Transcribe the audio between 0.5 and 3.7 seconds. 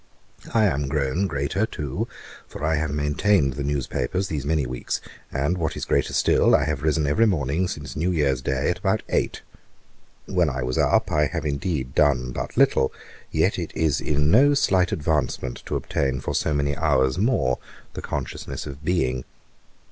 I am grown greater too, for I have maintained the